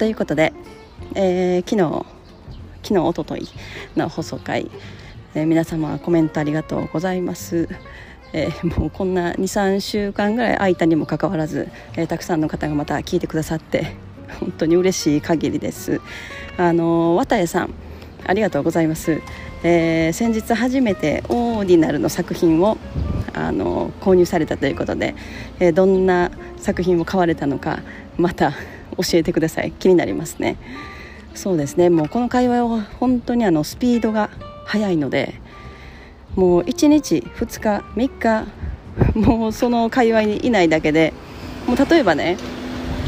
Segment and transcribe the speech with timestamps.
[0.00, 0.54] ということで、
[1.14, 2.06] えー、昨日
[2.82, 3.46] 昨日おととい
[3.96, 4.70] の放送回、
[5.34, 7.68] えー、皆様コメントありがとうございます、
[8.32, 11.68] えー、もうこんな23週間ぐらい空いたにもかかわらず、
[11.98, 13.94] えたくさんの方がまた聞いてくださって
[14.40, 16.00] 本当に嬉しい限りです。
[16.56, 17.74] あの綿江さん
[18.26, 19.20] ありがとうございます、
[19.62, 22.78] え先日初めてオーディナルの作品を
[23.34, 25.14] あの購入されたということで、
[25.58, 27.80] えどんな作品を買われたのか
[28.16, 28.54] また
[29.02, 29.72] 教えてください。
[29.72, 30.56] 気になりますね。
[31.34, 31.90] そうですね。
[31.90, 34.30] もうこの会話は本当にあのスピードが
[34.66, 35.34] 速いので
[36.36, 38.46] もう1日2日3日
[39.14, 41.12] もうその界隈にいないだけで
[41.66, 42.36] もう例えばね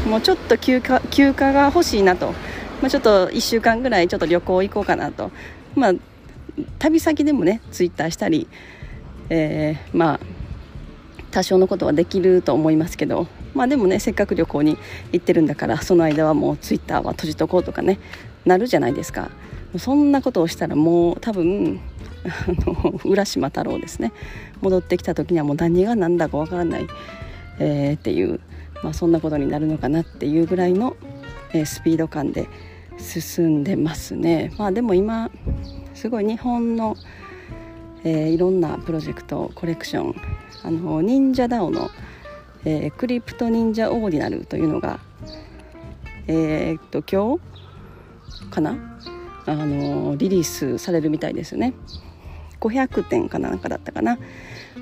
[0.07, 2.33] もうちょっと休暇休暇が欲しいなと、
[2.81, 5.31] まあ、ちょっと1週間ぐらいちょっと旅行行こうかなと、
[5.75, 5.93] まあ、
[6.79, 8.47] 旅先でもねツイッターしたり、
[9.29, 10.19] えー、まあ
[11.31, 14.77] 多少のことはできると思いますけどまあでもねせっかく旅行に
[15.11, 17.99] 行ってるんだからその間はもうツイッターは閉じとこうとかね
[18.45, 19.29] なるじゃないですか。
[19.77, 21.79] そんなことをしたらもう多分
[22.25, 24.13] あの浦島太郎ですね。
[24.61, 26.87] 戻ってきた時にはもう何が何だかわからない、
[27.59, 28.39] えー、っていう、
[28.83, 30.95] まあ、そんなことになるのかなっていうぐらいの、
[31.53, 32.47] えー、スピード感で
[32.97, 34.53] 進んでますね。
[34.57, 35.31] まあでも今
[35.93, 36.95] すごい日本の、
[38.03, 40.15] えー、いろんなプロジェクトコレクション
[40.63, 41.89] あの忍者ダオの
[42.65, 44.99] えー、クリプト忍者オーディナルというのが
[46.27, 48.77] えー、っと今日かな？
[49.45, 51.73] あのリリースされるみたいですね。
[52.61, 54.17] 500点かなんかだったかな。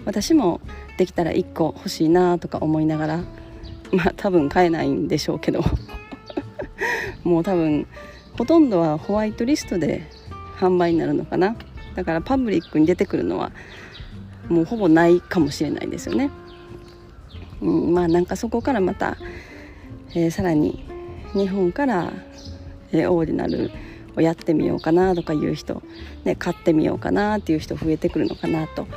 [0.05, 0.61] 私も
[0.97, 3.17] できたら1個欲しいなとか思いながら
[3.91, 5.63] まあ多分買えないんでしょうけど。
[7.23, 7.88] もう多分
[8.38, 10.07] ほとんどはホワイトリストで
[10.57, 11.55] 販売になるのかな。
[11.95, 13.51] だからパブリックに出てくるのは
[14.47, 16.29] もうほぼないかもしれないですよね。
[17.61, 19.17] うん、まあなんかそこからまた、
[20.11, 20.85] えー、さらに
[21.33, 22.11] 日本から、
[22.91, 23.72] えー、オーディナル
[24.16, 25.81] をやってみようかなとかいう人、
[26.23, 28.88] ね、買ってみようかなっていう人増えてくるのかなと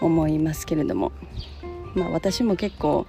[0.00, 1.12] 思いますけれども、
[1.94, 3.06] まあ、私も結構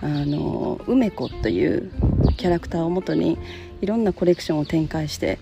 [0.00, 1.90] あの梅子という
[2.36, 3.36] キャラクターをもとに
[3.80, 5.38] いろんなコレクションを展開して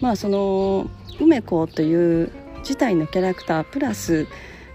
[0.00, 0.88] まあその
[1.20, 4.26] 梅子という自体のキャラクタープラス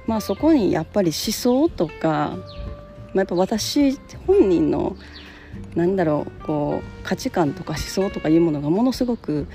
[0.05, 2.37] まあそこにやっぱり思想とか
[3.13, 3.97] まあ、やっぱ私
[4.27, 4.95] 本人の
[5.75, 9.47] なんだろうこう価値観とか思想とかいうものがものすごく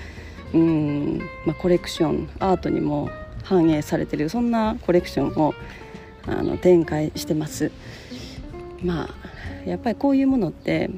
[0.54, 3.10] うん、まあ、コレクションアートにも
[3.42, 5.54] 反映されてるそんなコレクションを
[6.26, 7.70] あの展開してます。
[8.82, 10.90] まあやっぱりこういうものって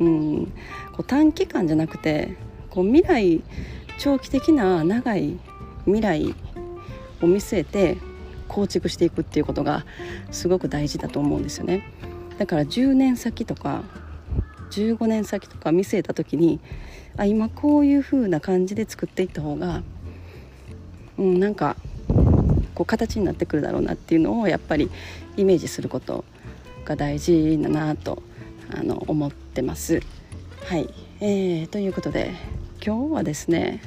[0.00, 0.46] うん
[0.92, 2.36] こう短期間じゃなくて
[2.70, 3.42] こう未来
[3.98, 5.38] 長期的な長い
[5.84, 6.34] 未来
[7.22, 7.98] を見据えて
[8.48, 9.84] 構築していくっていうことが
[10.30, 11.84] すごく大事だと思うんですよね
[12.38, 13.82] だから10年先とか
[14.70, 16.60] 15年先とか見据えた時に
[17.16, 19.82] あ今こういう風な感じで作っていった方が、
[21.18, 21.76] うん、なんか
[22.74, 24.90] こう形になってくるだろうなっていうのをやっぱり
[25.36, 26.24] イメージすること
[26.84, 28.22] が大事だなと
[28.70, 30.00] あの思ってます。
[30.66, 30.88] はい、
[31.20, 32.32] えー、ということで
[32.84, 33.82] 今日はですね、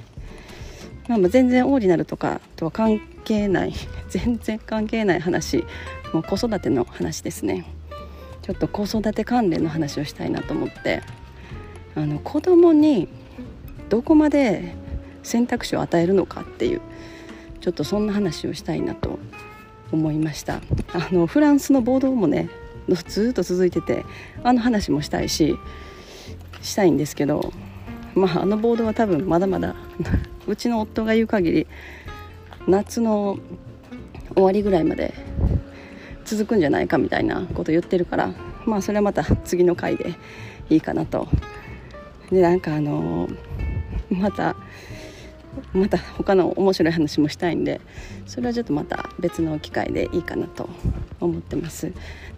[1.07, 3.73] まあ、全然オーディナルとかとは関係ない
[4.09, 5.65] 全然関係ない話
[6.13, 7.65] もう子育ての話ですね。
[8.41, 11.01] ちょっと子育て関連の話をしたいなと思って。
[11.95, 13.07] あの子供に
[13.89, 14.75] どこまで
[15.23, 16.81] 選択肢を与えるのかっていう
[17.59, 19.19] ちょっとそんな話をしたいなと
[19.91, 20.61] 思いました。
[20.93, 22.49] あのフランスの暴動もね
[23.07, 24.05] ずっと続いてて
[24.43, 25.57] あの話もしたいし
[26.61, 27.51] したいんですけど
[28.15, 29.75] まああの暴動は多分まだまだ
[30.47, 31.67] うちの夫が言う限り
[32.67, 33.39] 夏の
[34.33, 35.13] 終わりぐらいまで
[36.25, 38.33] 続くんじゃないかみたいなこと言ってるから
[38.65, 40.15] まあそれはまた次の回で
[40.69, 41.27] いいかなと。
[42.31, 43.27] でなんかあの
[44.09, 44.55] また
[45.73, 47.81] また他の面白い話もしたいんで
[48.25, 50.69] それはちょっとまた別の機会でいいかなと
[51.19, 51.91] 思ってます。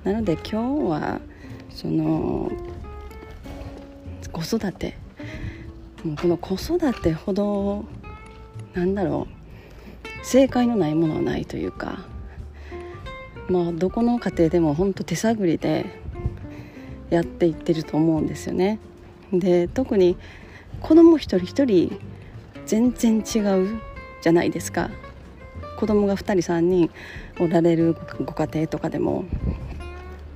[0.04, 1.22] なので今日は
[1.70, 2.52] その
[4.32, 4.98] 子育て
[6.04, 7.86] もうこの子育てほど
[8.74, 12.00] なんだろう正解のないものはないというか
[13.50, 15.86] まあどこの家庭でも本当手探りで
[17.10, 18.80] やっていってると思うんですよね。
[19.32, 20.18] で特に
[20.82, 22.00] 子供一人一人
[22.66, 23.80] 全然違う
[24.22, 24.90] じゃないですか
[25.78, 26.90] 子供が2人3人
[27.40, 29.26] おられるご家庭とかでも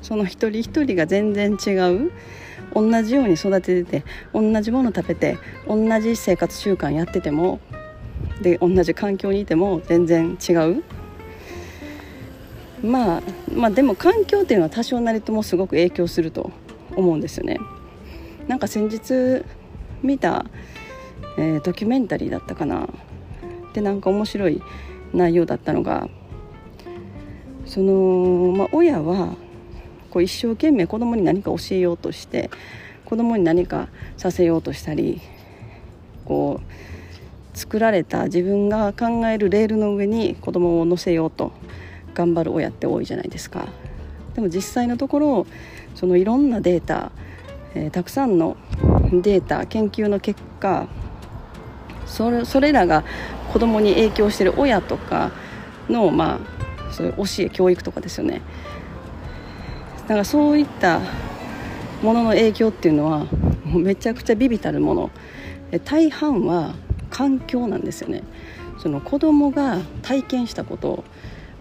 [0.01, 2.11] その一人一人が全然違う
[2.77, 4.03] 同じように育ててて
[4.33, 7.59] 同じもの食べて同じ生活習慣やってても
[8.41, 10.83] で同じ環境にいても全然違う。
[12.83, 13.21] まあ
[13.51, 16.51] まあでも環境っていうのは多少なりともすごく影響すると
[16.95, 17.57] 思うんですよね。
[18.47, 19.43] なんか先日
[20.03, 20.45] 見た、
[21.39, 22.87] えー、ドキュメンタリーだったかな。
[23.73, 24.61] でなんか面白い
[25.13, 26.07] 内容だったのが
[27.65, 29.35] その、まあ、親は
[30.07, 32.49] こう一生懸命子供に何か教えようとして
[33.05, 33.87] 子供に何か
[34.17, 35.21] させようとしたり
[36.25, 36.61] こ
[37.53, 41.51] う作られた自分が考えるレールの上に子供を乗せようと
[42.13, 43.67] 頑張る親って多いじゃないですか。
[44.35, 45.47] でも実際のところ
[45.95, 47.11] そのいろんなデータ、
[47.73, 48.55] えー、たくさんの
[49.11, 50.87] データ研究の結果
[52.05, 53.03] それそれらが
[53.51, 55.31] 子供に影響してる親とか
[55.89, 56.39] のま
[56.89, 58.41] あそういう教え教育とかですよね
[60.07, 61.01] だかそういった
[62.01, 63.25] ものの影響っていうのは
[63.65, 65.09] もう めちゃくちゃビビたるもの。
[65.83, 66.75] 大半は
[67.09, 68.23] 環境なんですよね。
[68.77, 71.03] その子供が体験したこと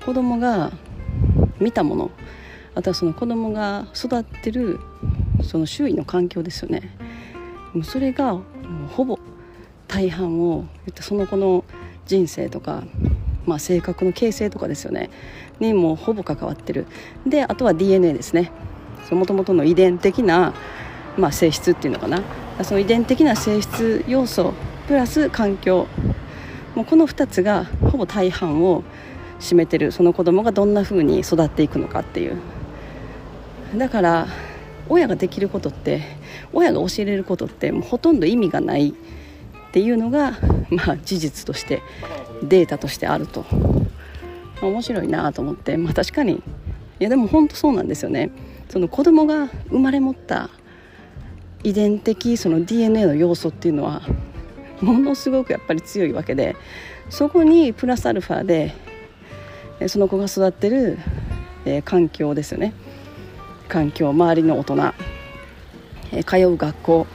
[0.05, 0.71] 子供が
[1.59, 2.11] 見たもの
[2.77, 4.79] あとはその子供が育ってる
[5.43, 6.95] その周囲の環境ですよね。
[7.73, 8.43] もうそれがもう
[8.89, 9.19] ほぼ
[9.89, 10.67] 大半を
[11.01, 11.65] その子の
[12.05, 12.85] 人生とか、
[13.47, 15.11] まあ、性格の形成とかですよね。
[15.61, 16.87] にもほぼ関わってる。
[17.27, 18.51] であとは DNA ですね。
[19.11, 20.53] もともとの遺伝的な、
[21.17, 22.23] まあ、性質っていうのかな。
[22.63, 24.53] その遺伝的な性質要素
[24.89, 25.87] プラス環境。
[26.75, 28.83] もうこの2つがほぼ大半を
[29.41, 29.93] 占めてる。
[29.93, 32.37] その子供がどんな風に育っていくのかっていう。
[33.77, 34.27] だから
[34.89, 36.03] 親ができることって
[36.53, 38.95] 親が教えれることってもうほとんど意味がない。
[39.77, 40.39] っていうのが、
[40.71, 41.83] まあ、事実として
[42.43, 43.45] データとしてあると。
[44.63, 46.37] 面白いなと思って、まあ、確かに。
[46.37, 46.43] い
[46.99, 48.31] やでも本当そうなんですよね。
[48.71, 50.49] その子供が生まれ持った
[51.63, 54.01] 遺伝的その DNA の要素っていうのは
[54.81, 56.57] ものすごくやっぱり強いわけで
[57.11, 58.73] そこにプラスアルファで
[59.89, 60.99] その子が育ってる、
[61.67, 62.73] えー、環境ですよね。
[63.69, 64.95] 環境周りの大人、
[66.13, 67.07] えー、通う学校、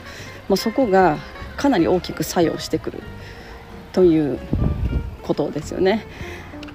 [0.47, 1.17] まあ、そこが
[1.61, 3.03] かなり大きく作用してくる
[3.93, 4.39] という
[5.21, 6.07] ことですよね。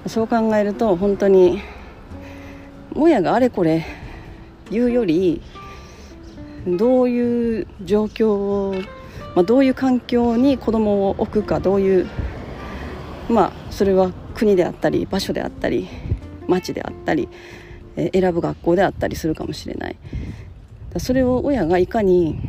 [0.05, 1.61] そう考えると本当に
[2.95, 3.85] 親があれこれ
[4.71, 5.41] 言うより
[6.65, 8.75] どういう状況を、
[9.35, 12.07] まあ、どういう環境に子供を置くかどういう
[13.27, 15.89] まあそれは国であったり場所であったり
[16.47, 17.27] 町であったり、
[17.97, 19.97] え選ぶ学校であったりするかもしれない。
[20.97, 22.39] それを親がいかに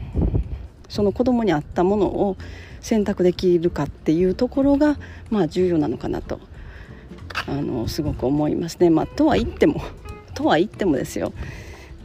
[0.88, 2.36] その子供に合ったものを
[2.80, 4.98] 選択できるかっていうところが、
[5.30, 6.40] まあ、重要なのかなと
[7.46, 8.90] あのすごく思いますね。
[8.90, 9.82] まあ、とは言っても
[10.34, 11.32] とは言ってもですよ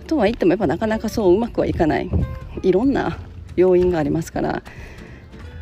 [0.08, 2.10] とは言ってもやっぱなかなかそううまくはいかない
[2.62, 3.18] いろんな
[3.56, 4.64] 要因がありますから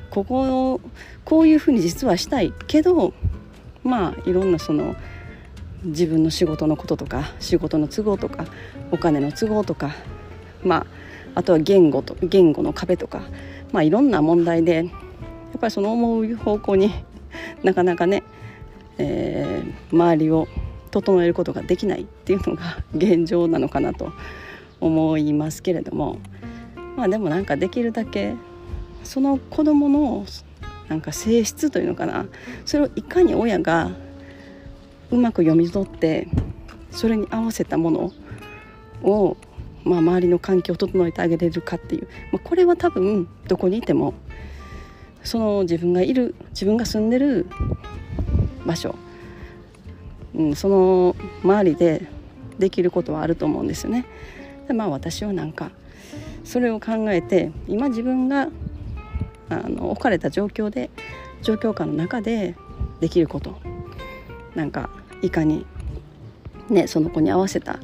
[0.09, 0.81] ここを
[1.25, 3.13] こういうふうに実はしたいけど
[3.83, 4.95] まあいろんなその
[5.83, 8.45] 自分の仕事のこととか仕事の都合とか
[8.91, 9.95] お金の都合とか
[10.63, 11.00] まあ
[11.35, 13.21] あとは言語と言語の壁とか、
[13.71, 14.83] まあ、いろんな問題でや
[15.57, 16.91] っぱりその思う方向に
[17.63, 18.23] なかなかね、
[18.97, 20.47] えー、周りを
[20.91, 24.11] 整えることができないっていうのが 現状なのかなと
[24.79, 26.17] 思いますけれども
[26.97, 28.33] まあでもなんかできるだけ
[29.03, 30.25] その子どもの
[30.89, 32.25] なんか性質というのかな
[32.65, 33.91] それをいかに親が
[35.09, 36.27] うまく読み取って
[36.89, 38.11] それに合わせたもの
[39.03, 39.37] を
[39.83, 44.13] まあ、周りの環境を整えてあげれるかっていう、まあ、これは多分どこにいても
[45.23, 47.47] その自分がいる自分が住んでる
[48.65, 48.95] 場所、
[50.35, 52.07] うん、その周りで
[52.57, 54.05] できることはあると思うんですよね。
[54.67, 55.71] でまあ私はなんか
[56.43, 58.49] それを考えて今自分が
[59.49, 60.89] あの置かれた状況で
[61.41, 62.55] 状況下の中で
[62.99, 63.59] できること。
[64.55, 64.89] なんか
[65.21, 65.65] いかに
[66.69, 67.79] ねその子に合わせた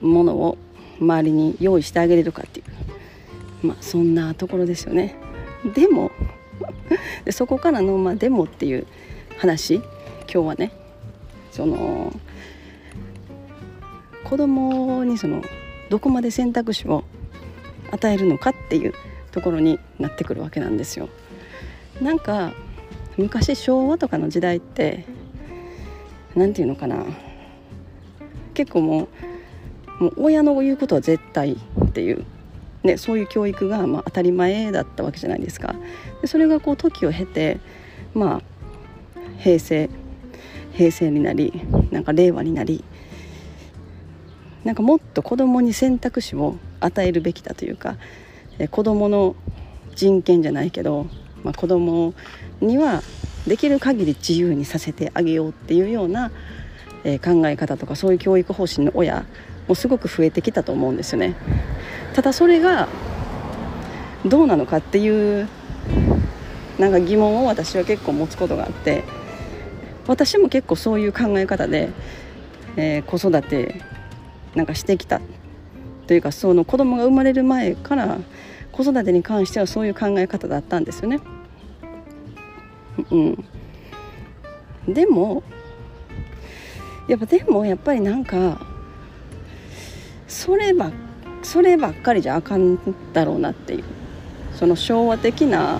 [0.00, 0.56] ものを
[1.00, 2.62] 周りに用意してあげれるかってい
[3.62, 5.14] うまあそんなところですよね
[5.74, 6.10] でも
[7.24, 8.86] でそこからの、まあ、でもっていう
[9.38, 9.84] 話今
[10.26, 10.72] 日はね
[11.50, 12.12] その
[14.24, 15.42] 子供にその
[15.90, 17.04] どこまで選択肢を
[17.90, 18.94] 与えるのかっていう
[19.30, 21.10] ところになってくるわけなんですよ。
[22.00, 22.52] なんか
[23.18, 25.04] 昔昭和とかの時代って
[26.34, 27.04] 何て言うのかな
[28.54, 29.08] 結構もう
[29.98, 32.24] もう親の言うことは絶対っていう
[32.82, 35.74] ね、そういう教育がまあ当たり前だったわけじゃないですか。
[36.20, 37.60] でそれがこう時を経て
[38.14, 38.42] まあ
[39.38, 39.88] 平成
[40.72, 41.52] 平成になり
[41.90, 42.84] なんか令和になり
[44.64, 47.96] なんかもっと子供に選択肢を与えるべきだというか
[48.58, 49.36] え子供の
[49.94, 51.06] 人権じゃないけど、
[51.44, 52.14] まあ、子供
[52.60, 53.02] には
[53.46, 56.30] できる限り自由にさせてあげようっていうような、
[57.02, 59.26] え考え方とかそういう教育方針の親
[59.68, 61.34] もすごく増えてきたと思うんですよね。
[62.14, 62.88] ただそれが
[64.26, 65.48] どうなのかっていう
[66.78, 69.04] なんか疑問を私は結構持つことがあって
[70.06, 71.90] 私も結構そういう考え方で、
[72.76, 73.82] えー、子育て
[74.54, 75.20] なんかしてきた
[76.06, 78.18] というかその子供が生まれる前から
[78.72, 81.20] 子育てに関してはそういう考え方だったんですよね。
[83.10, 83.44] うん、
[84.88, 85.42] でも
[87.08, 88.66] やっぱでもやっぱりなんか
[90.32, 90.90] それば
[91.42, 92.78] そればっかりじゃあかん
[93.12, 93.84] だろうなっていう
[94.54, 95.78] その昭和的な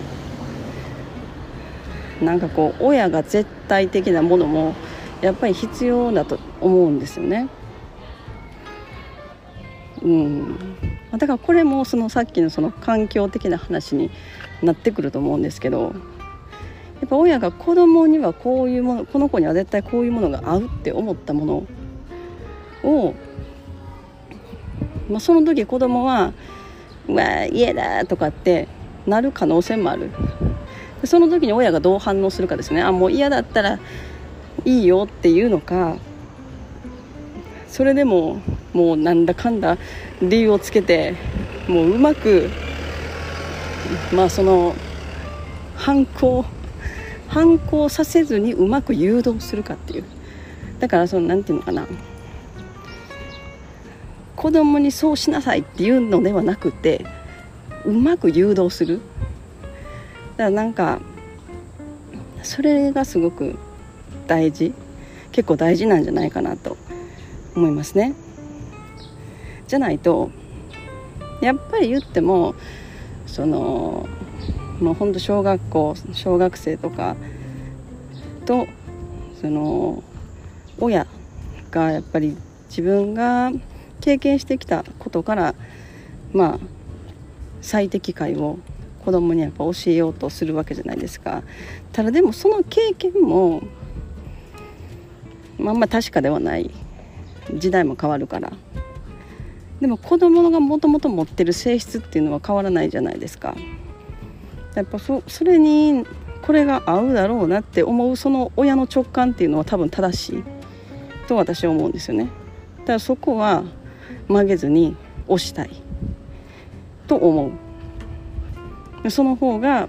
[2.21, 4.75] なんかこう親が絶対的なものも
[5.23, 7.49] やっぱり必要だと思うんですよね。
[10.03, 10.59] うん、
[11.13, 14.11] だからこれもそのさっきのその環境的な話に
[14.63, 15.93] なってくると思うんですけど
[17.01, 21.67] やっぱ親が子供にはこういうものこの子には絶対こういうものが合うって思ったもの
[22.83, 23.15] を、
[25.13, 26.33] まあ、その時子供は
[27.09, 28.67] 「うわ嫌だ」とかって
[29.07, 30.11] なる可能性もある。
[31.05, 32.81] その時に親がどう反応するかですね。
[32.81, 33.79] あもう嫌だったら
[34.65, 35.97] いいよっていうのか。
[37.69, 38.41] それでも
[38.73, 39.79] もうなんだかんだ
[40.21, 41.15] 理由をつけて
[41.69, 42.51] もううまく
[44.13, 44.75] まあその
[45.75, 46.45] 反抗
[47.29, 50.05] 反抗させずにうまく誘導するかっていう。
[50.81, 51.87] だからその何て言うのかな。
[54.37, 57.05] 子供にそうしなさいっていうのではなくて
[57.85, 59.01] うまく誘導する
[60.37, 61.01] だからなんか
[62.43, 63.57] それがすごく
[64.27, 64.75] 大事
[65.33, 66.77] 結構大事なんじゃないかなと
[67.55, 68.15] 思いますね。
[69.67, 70.31] じゃないと
[71.41, 72.55] やっぱり言っても
[73.27, 74.07] その
[74.81, 77.17] もうほんと小学校小学生とか
[78.45, 78.67] と
[79.41, 80.03] その
[80.79, 81.07] 親
[81.71, 82.37] がやっぱり
[82.69, 83.51] 自分が
[84.03, 85.55] 経験してきたことから
[86.35, 86.59] まあ
[87.63, 88.59] 最適解を
[89.05, 91.43] 子供にやっぱ教えようとするわけじゃないですか。
[91.93, 93.63] ただでもその経験も
[95.59, 96.71] まあまあ確かではない。
[97.55, 98.53] 時代も変わるから。
[99.81, 103.57] でも子供がもともと持ってる性質っていうのは変わらないじゃないですか。
[104.75, 106.07] やっぱそそれに
[106.43, 110.45] これが合うだろうなって思うその親の直感っていうのは多分正しい
[111.27, 112.29] と私は思うんですよね。
[112.81, 113.65] だからそこは
[114.29, 114.97] 曲げずに
[115.29, 115.71] 押したい。
[117.07, 117.53] と思
[119.05, 119.11] う。
[119.11, 119.89] その方が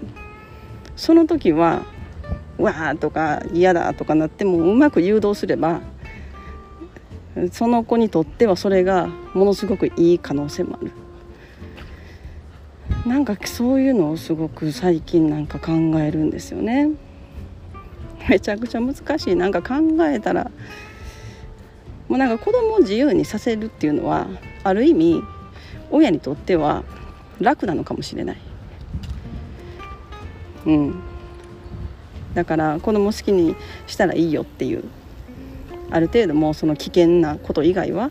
[0.96, 1.82] その時は
[2.58, 5.80] わーとか嫌だとかなってもうまく誘導すれば
[7.52, 10.92] その子にとってはそれがものすごくいい可能性もある。
[13.06, 16.90] なんかそういうのをすごく最近なんか考えるんですよね。
[18.28, 19.36] めちゃくちゃ難しい。
[19.36, 19.74] なんか考
[20.06, 20.50] えたら
[22.08, 24.26] もうなんか子供を自由にさせるっていうのは
[24.62, 25.22] ある意味
[25.90, 26.84] 親にとっては
[27.40, 28.36] 楽なのかもしれない。
[30.66, 30.94] うん。
[32.34, 33.54] だから子供好きに
[33.86, 34.84] したらいいよっていう
[35.90, 38.10] ある程度もうその危険なこと以外は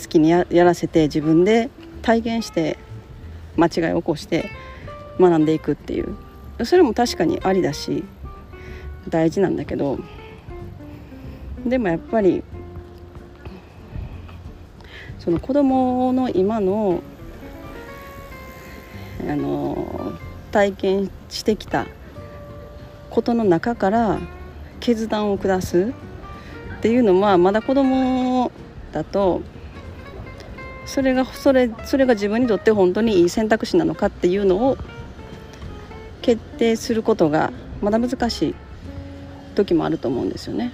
[0.00, 1.70] 好きにやらせて自分で
[2.02, 2.78] 体験して
[3.56, 4.50] 間違いを起こして
[5.18, 6.16] 学んでいくっていう。
[6.64, 8.04] それも確かにありだし
[9.08, 9.98] 大事なんだけど
[11.64, 12.42] でもやっぱり
[15.18, 17.02] その子供の今の
[19.28, 20.12] あの
[20.52, 21.86] 体験してきた
[23.10, 24.18] ことの中から
[24.80, 25.92] 決断を下す
[26.78, 28.52] っていうのはまだ子供
[28.92, 29.42] だと
[30.86, 34.78] それがそれそれが自分にとって本当にいい選択肢なのかっていうのを
[36.22, 38.54] 決定することがまだ難しい
[39.54, 40.72] 時もあると思うんですよね。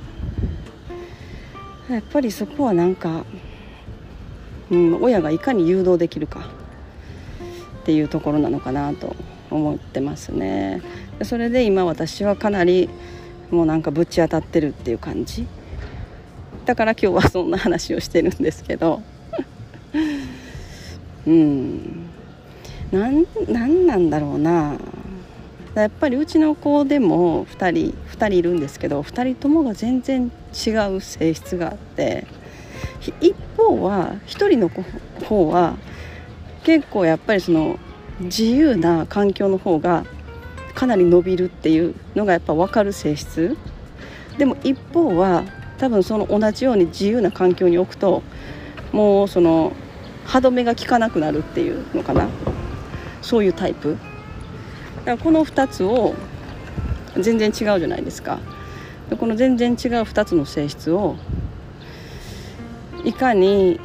[1.88, 3.24] やっぱりそこはなんか、
[4.74, 6.64] うん、親がいかに誘導できるか。
[7.84, 9.14] っていうところなのかなと
[9.50, 10.80] 思ってますね。
[11.22, 12.88] それで今私はかなり
[13.50, 15.46] もうなんかぶち当たってるっていう感じ。
[16.64, 19.02] だから今日はそんな話をしてるんですけど。
[21.28, 22.06] うん。
[22.90, 24.78] なんなんなんだろうな。
[25.74, 32.26] やっぱりうちの子でも2人2人いるんですけど2人ともが全然違う性質があって。
[33.20, 34.70] 一方は1人の
[35.28, 35.76] 方は
[36.62, 37.78] 結構やっぱりその
[38.20, 40.04] 自由な環境の方が
[40.74, 43.56] かなり伸びるっていうのがやっぱ分かる性質。
[44.38, 45.44] でも一方は
[45.78, 48.22] 多分その同じように自由な環境に置くと
[48.92, 49.72] もうその
[50.24, 52.28] 歯止めが効かなくなるっていうのかな。
[53.22, 53.96] そういうタイプ。
[54.98, 56.14] だからこの2つを
[57.18, 58.38] 全然違うじゃないですか。
[59.18, 61.16] この全然違う2つの性質を
[63.04, 63.80] いかに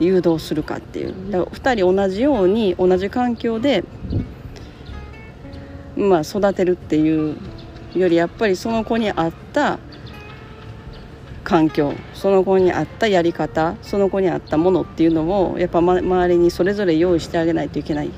[0.00, 3.84] 誘導するかっていうだから2人同じように同じ環境で、
[5.96, 7.36] まあ、育てるっていう
[7.94, 9.78] よりやっぱりその子に合った
[11.44, 18.10] 環境その子に合ったやり方その子に合ったものっていうのをやっぱ、ま、周りにそれぞれ用意してあげないといけない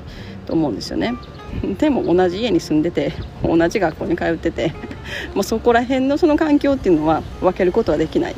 [0.45, 1.15] と思うんですよね。
[1.79, 4.73] でも同じ家に住んでて同じ学校に通ってて
[5.35, 8.35] もうそこら辺のその環境っていうのは分けることはできない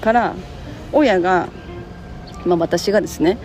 [0.00, 0.34] から
[0.92, 1.48] 親が、
[2.44, 3.38] まあ、私がですね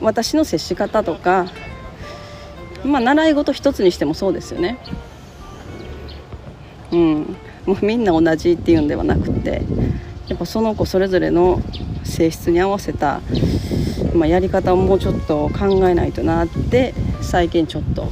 [0.00, 1.46] 私の接し方とか、
[2.84, 4.78] まあ、習い事一つにしてもそうですよね。
[6.92, 7.36] うん、
[7.66, 9.62] もうみんな同じっていうんではなくて
[10.28, 11.60] やっぱその子それぞれの
[12.04, 13.20] 性質に合わせた、
[14.14, 18.08] まあ、やり方をもうちょっと考えないとなって最近ちょっと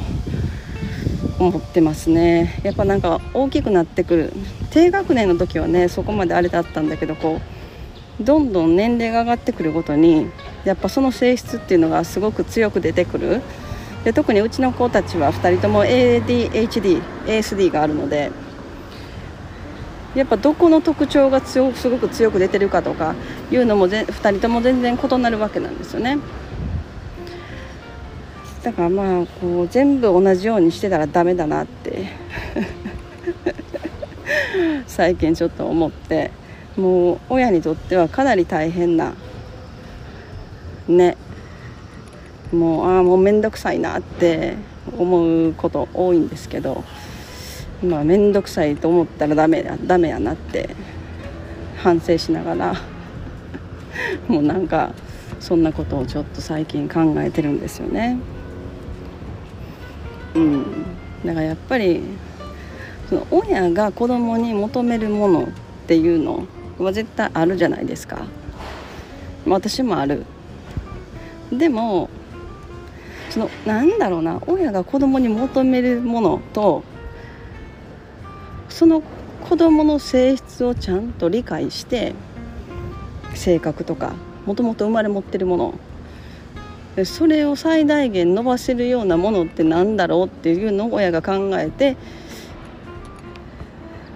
[1.39, 2.61] 思ってますね。
[2.63, 4.33] やっぱなんか大きくなってくる。
[4.71, 7.54] 低学年の時はねそこまであれだったんだけどこう
[8.21, 10.31] どんどん年齢が上がってくるごとに
[10.65, 13.43] やっぱその性質っていうのがすごく強く出てくる
[14.05, 18.31] で特にうちの子たちは2人とも ADHD、ASD があるので
[20.15, 23.17] やっぱどこの特徴が強すごく強く出てるかとか
[23.51, 26.19] いうのも2人とも全然異なるわけなんですよね。
[28.63, 32.07] だからまあこう全部同じようにしてたらダメだなって
[34.87, 36.31] 最近ちょっと思って
[36.77, 39.15] もう親にとってはかなり大変な
[40.89, 41.17] ね
[42.53, 44.57] もうああもう面倒くさいなって
[44.99, 46.85] 思うこと多いんですけど
[47.83, 50.71] まあ面倒くさいと思ったらダメだダメやなって
[51.79, 52.75] 反省しながら
[54.29, 54.93] もうなんか
[55.41, 58.17] そんなことをちょっと最近考えてるんですよね。
[60.35, 60.65] うん、
[61.25, 62.01] だからやっぱり
[63.09, 65.47] その親が子供に求めるものっ
[65.87, 66.47] ていうの
[66.79, 68.25] は絶対あるじゃないですか。
[69.47, 70.25] 私もある。
[71.53, 72.09] でも
[73.31, 76.83] そのなんだろうな親が子供に求めるものと
[78.69, 79.03] その
[79.49, 82.15] 子供の性質をちゃんと理解して
[83.35, 84.15] 性格とか
[84.47, 85.75] もともと生まれ持ってるもの。
[87.05, 91.97] それを最大限伸ばせるようなものって何だろうっていうのを親が考えて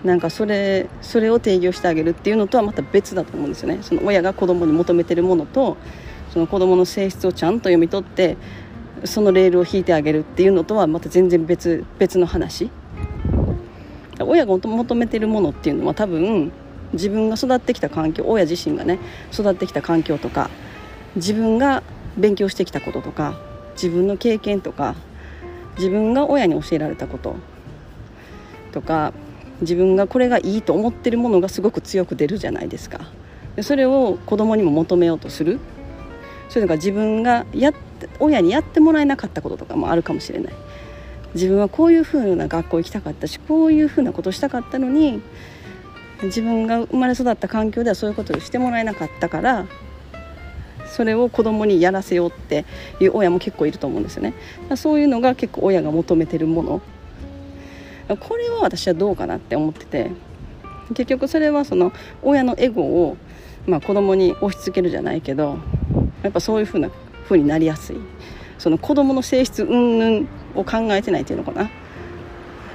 [0.09, 3.81] なんかそれそれを定義をしてあげるっていうのとはまた別だと思うんですよね。
[3.83, 5.77] その親が子供に求めてるものと
[6.33, 8.39] その子供の性質をちゃんと読み取って
[9.05, 12.71] そのレールを引いてあげるっていうのとはまた全然別別の話。
[14.21, 16.53] 親が求めてるものっていうのは多分
[16.95, 18.99] 自分が育ってきた環境親自身がね
[19.31, 20.49] 育ってきた環境とか
[21.17, 21.83] 自分が
[22.17, 23.39] 勉強してきたこととか
[23.75, 24.97] 自分の経験とか
[25.77, 27.37] 自分が親に教えられたこと
[28.73, 29.13] とか
[29.61, 33.01] 自分がこれがいいと思ってるものがすごく強く出るじゃないですか。
[33.57, 35.59] でそれを子供にも求めようとする。
[36.49, 37.73] それが自分がや
[38.21, 40.53] 親にやってもらえなかったこととかもあるかもしれない。
[41.35, 45.21] 自分はこういうふうな学校行きたかったしこういうふうなことしたかったのに
[46.23, 49.67] 自分が生まれ育った環境ではそういうことをしてもらえなかったから
[50.87, 52.65] それを子供にやらせようって
[52.99, 54.33] いう親も結構いると思うんですよね。
[54.75, 56.81] そういうのが結構親が求めてるもの。
[58.17, 60.11] これは私はどうかなって思ってて
[60.95, 61.93] 結局それはその
[62.23, 63.17] 親のエゴを、
[63.67, 65.59] まあ、子供に押し付けるじゃないけど
[66.23, 66.91] やっぱそういうふうな
[67.25, 67.97] 風になりやすい。
[68.59, 71.71] その子供の性質云々を考えてないっていうのかな。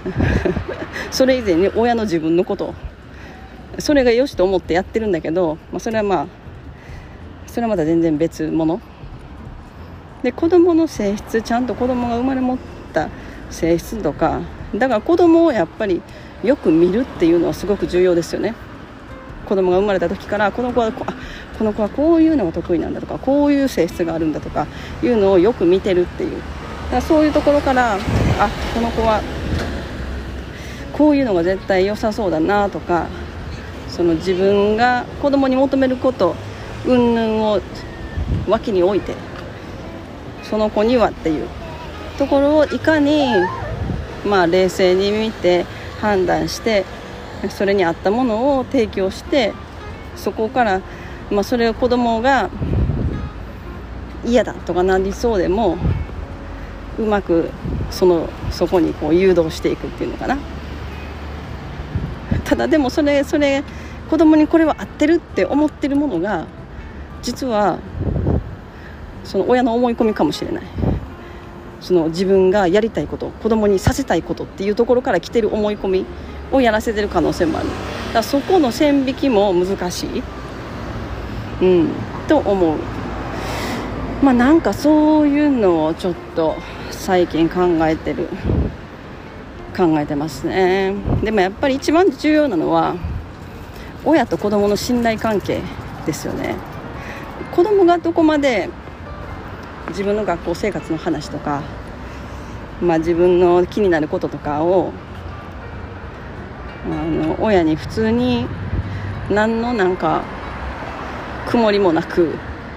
[1.12, 2.74] それ以前に親の自分のこと
[3.80, 6.28] それがよしと思ってやってるんだけど、まあ、それはまあ
[7.48, 8.80] それはまた全然別物。
[10.24, 12.58] で子供の性質ちゃんと子供が生まれ持っ
[12.94, 13.10] た
[13.50, 14.42] 性質とか
[14.76, 16.02] だから子供をやっぱり
[16.44, 18.56] よく見るっていうのはすごく重要ですよね。
[19.46, 21.06] 子供が生まれた時からこの子はこ
[21.58, 24.68] この子はこういうのが得意なんだとかこういう性質があるんだとか
[25.04, 26.32] いうのをよく見てるっていう。
[26.32, 27.98] だからそういうところからあ
[28.74, 29.22] この子は
[30.94, 33.08] こういうのが絶対良さそうだなとか
[33.90, 36.36] その自分が子供に求めること
[36.86, 37.62] 云々を
[38.48, 39.16] 脇に置いて
[40.44, 41.48] その子にはっていう
[42.18, 43.28] ところをいかに
[44.26, 45.66] まあ冷静に見て
[46.02, 46.86] 判断して
[47.50, 49.54] それに合ったものを提供して
[50.16, 50.82] そこから、
[51.30, 52.50] まあ、それを子供が
[54.26, 55.78] 嫌だとかなりそうでも
[56.98, 57.50] うまく
[57.90, 60.38] そのそこにこう誘導していくっていうのかな。
[62.46, 63.64] ただでもそれそれ
[64.10, 66.46] 子供にこれは合ってるって思ってるものが
[67.22, 67.80] 実は
[69.24, 70.64] その親の思い込みかもしれない。
[71.84, 76.06] その自分がやりたいこと子供にさせたいことっていうところから来てる思い込み
[76.52, 77.68] をやらせてる可能性もある。
[77.68, 77.80] だか
[78.16, 80.24] らそこの線引きも難しい、
[81.62, 81.90] うん、
[82.28, 82.78] と思う。
[84.24, 86.56] まあなんかそういうのをちょっと
[86.90, 88.30] 最近考えてる。
[89.76, 90.94] 考えてますね。
[91.24, 92.96] でもやっぱり一番重要なのは
[94.06, 95.62] 親と子供の信頼関係
[96.06, 96.56] ですよね。
[97.52, 98.70] 子供がどこまで
[99.90, 101.62] 自分の学校生活の話とか、
[102.82, 104.92] まあ、自分の気になることとかを
[106.86, 108.46] あの親に普通に
[109.30, 110.24] 何のなんか
[111.48, 112.36] 曇りもなく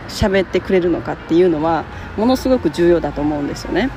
[0.08, 1.84] 喋ってくれるのかっていうのは
[2.16, 3.90] ものすごく重要だと思うんですよね、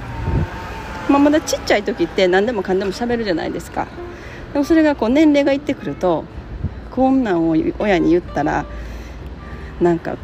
[1.09, 3.87] まあ、まだちっちゃい時って何でもかんでも喋るじゃないですか。
[4.53, 6.25] でもそれがこう年齢がいってくると
[6.91, 8.65] こんなんを親に言ったら
[9.79, 10.17] なんか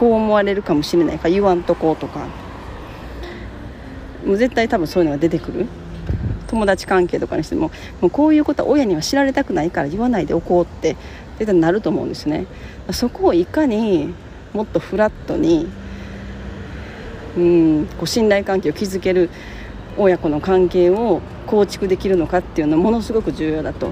[0.00, 2.26] こう思われるかもしれないから言わんとこうとか。
[4.26, 5.66] もう絶対多分そういうのが出てくる。
[6.48, 7.70] 友達関係とかにしても。
[8.00, 10.96] もうこういうことは親には知られたくないから言わないでおこうって。
[11.38, 12.46] 絶対なると思うんですね。
[12.92, 14.14] そこをいかに
[14.52, 15.68] もっとフラットに
[17.36, 19.30] うんこう信頼関係を築ける。
[19.98, 23.90] 親子の関係を構築できるのかっていうのはものすごく重要だと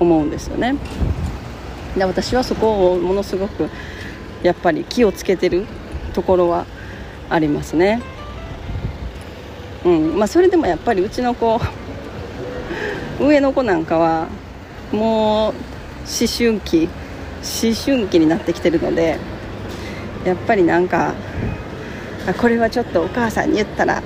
[0.00, 0.76] 思うんですよね。
[1.96, 3.68] で私はそこをものすごく
[4.44, 5.66] やっぱり気をつけてる
[6.12, 6.66] ところは
[7.30, 8.00] ありますね。
[9.84, 10.18] うん。
[10.18, 11.58] まあそれでもやっぱりうちの子
[13.18, 14.28] 上の子なんかは
[14.92, 15.54] もう思
[16.28, 16.88] 春期
[17.42, 19.18] 思春期になってきてるので
[20.24, 21.14] やっぱりなんか
[22.40, 24.02] これはちょっとお母さんに言ったら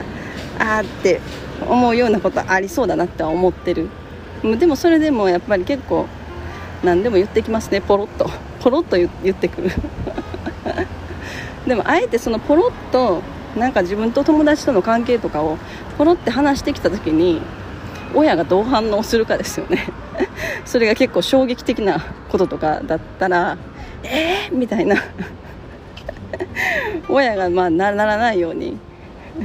[0.59, 1.21] ああって
[1.69, 3.89] 思うようなことありそうだなって思ってる。
[4.59, 6.07] でもそれでもやっぱり結構
[6.85, 7.81] 何でも言ってきますね。
[7.81, 8.31] ポロッと。
[8.61, 9.71] ポロッと言ってくる。
[11.69, 13.23] でもあえてそのポロッと
[13.57, 15.59] なんか自分と友達との関係とかを
[15.97, 17.41] ポロって話してきた時に
[18.15, 19.87] 親がどう反応するかですよね。
[20.65, 23.59] それが結構衝撃的なこととかだったら
[24.03, 24.97] えー、みたいな。
[27.09, 28.79] 親がまあならないように。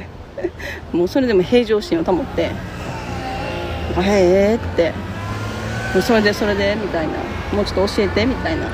[0.91, 2.51] もうそれでも平常心を保って「へ
[4.01, 4.93] え」って
[6.01, 7.13] 「それでそれで」みたいな
[7.55, 8.67] 「もうちょっと教えて」みたいな。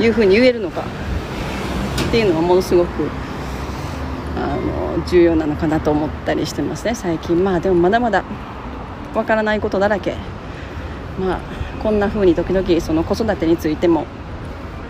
[0.00, 0.84] いうふうに言えるのか。
[2.08, 3.08] っていうのはものすごく
[4.36, 7.42] あの重要なのかなと思ったりしてますね最近。
[7.42, 8.24] まあでもまだまだ
[9.14, 10.14] わからないことだらけ。
[11.18, 11.40] まあ
[11.82, 14.06] こんな風に時々その子育てについても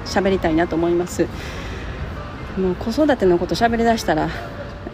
[0.05, 1.27] 喋りたいなと思います。
[2.59, 4.29] もう子育てのこと喋りだしたら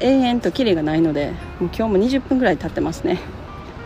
[0.00, 3.18] 永遠とキリがないのでもう今日も20分ぐらい経ってますね。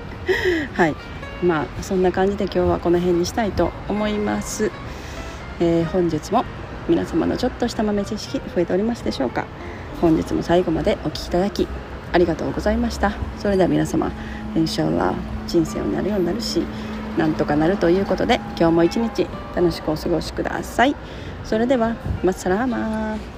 [0.74, 0.94] はい。
[1.42, 4.70] まあそんな感じで今日はこの辺にしたいと思います、
[5.60, 6.46] えー、本日も
[6.88, 9.46] 皆様のちょっとした豆知識増えておりますでしょうか？
[10.00, 11.66] 本日も最後までお聴きいただき
[12.12, 13.12] ありがとうございました。
[13.38, 14.12] それでは皆様
[14.54, 15.14] インは
[15.46, 16.62] 人生をなるようになるし
[17.18, 20.94] なんとかなるということで今日も一日楽しくお過ごしください。
[21.44, 23.35] それではマッサラーマー